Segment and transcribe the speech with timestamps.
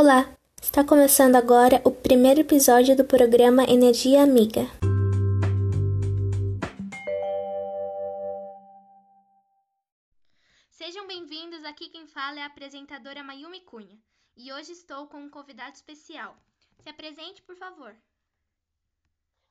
[0.00, 0.32] Olá!
[0.62, 4.60] Está começando agora o primeiro episódio do programa Energia Amiga.
[10.70, 11.64] Sejam bem-vindos.
[11.64, 13.98] Aqui quem fala é a apresentadora Mayumi Cunha
[14.36, 16.36] e hoje estou com um convidado especial.
[16.78, 17.92] Se apresente, por favor.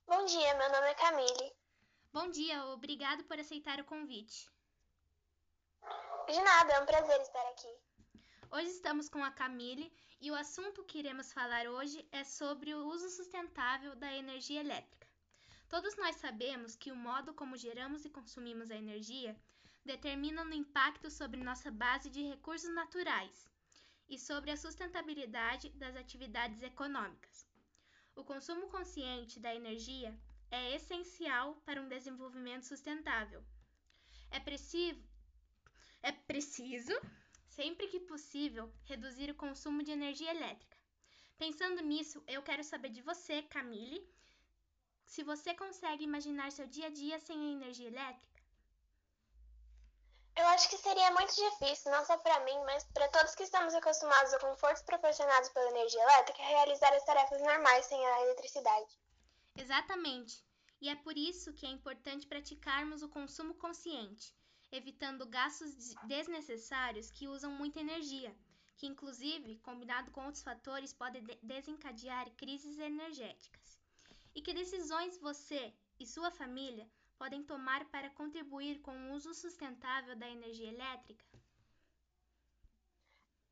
[0.07, 1.53] Bom dia, meu nome é Camille.
[2.13, 4.49] Bom dia, obrigado por aceitar o convite.
[6.25, 7.86] De nada, é um prazer estar aqui.
[8.49, 9.91] Hoje estamos com a Camille
[10.21, 15.05] e o assunto que iremos falar hoje é sobre o uso sustentável da energia elétrica.
[15.67, 19.37] Todos nós sabemos que o modo como geramos e consumimos a energia
[19.83, 23.49] determina o impacto sobre nossa base de recursos naturais
[24.07, 27.45] e sobre a sustentabilidade das atividades econômicas.
[28.15, 30.17] O consumo consciente da energia
[30.49, 33.43] é essencial para um desenvolvimento sustentável.
[34.31, 35.03] É preciso,
[36.01, 36.93] é preciso
[37.49, 40.77] sempre que possível, reduzir o consumo de energia elétrica.
[41.37, 44.07] Pensando nisso, eu quero saber de você, Camille,
[45.05, 48.37] se você consegue imaginar seu dia a dia sem a energia elétrica.
[50.35, 53.73] Eu acho que seria muito difícil, não só para mim, mas para todos que estamos
[53.73, 58.99] acostumados a confortos proporcionados pela energia elétrica, realizar as tarefas normais sem a eletricidade.
[59.55, 60.45] Exatamente.
[60.79, 64.31] E é por isso que é importante praticarmos o consumo consciente,
[64.71, 68.35] evitando gastos desnecessários que usam muita energia,
[68.75, 73.79] que inclusive, combinado com outros fatores, podem desencadear crises energéticas.
[74.35, 76.87] E que decisões você e sua família
[77.17, 81.25] podem tomar para contribuir com o uso sustentável da energia elétrica?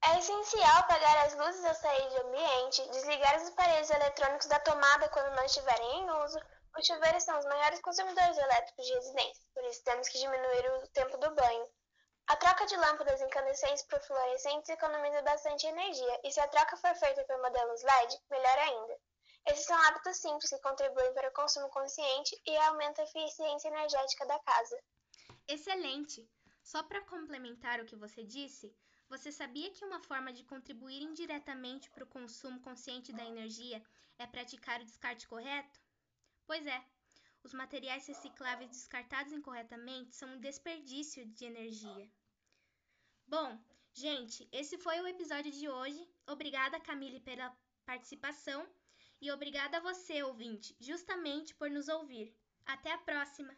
[0.04, 5.10] É essencial apagar as luzes ao sair do ambiente, desligar os aparelhos eletrônicos da tomada
[5.10, 6.40] quando não estiverem em uso,
[6.78, 10.88] os chuveiros são os maiores consumidores elétricos de residência, por isso temos que diminuir o
[10.90, 11.68] tempo do banho.
[12.28, 16.96] A troca de lâmpadas incandescentes por fluorescentes economiza bastante energia, e se a troca for
[16.96, 19.00] feita por modelos LED, melhor ainda.
[19.48, 24.26] Esses são hábitos simples que contribuem para o consumo consciente e aumentam a eficiência energética
[24.26, 24.84] da casa.
[25.48, 26.28] Excelente!
[26.64, 28.76] Só para complementar o que você disse,
[29.08, 33.84] você sabia que uma forma de contribuir indiretamente para o consumo consciente da energia
[34.18, 35.85] é praticar o descarte correto?
[36.48, 36.86] Pois é,
[37.44, 42.10] os materiais recicláveis descartados incorretamente são um desperdício de energia.
[43.28, 43.60] Bom,
[43.94, 46.08] gente, esse foi o episódio de hoje.
[46.28, 48.68] Obrigada, Camille, pela participação
[49.22, 52.36] e obrigada a você, ouvinte, justamente por nos ouvir.
[52.66, 53.56] Até a próxima!